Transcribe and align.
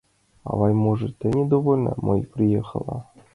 —Авай, 0.49 0.73
может, 0.73 1.11
тый 1.19 1.31
недовольна, 1.31 1.91
что 1.95 2.01
мый 2.07 2.23
приехала? 2.23 3.05